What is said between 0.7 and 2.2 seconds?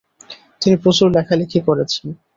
প্রচুর লেখালেখি করেছেন।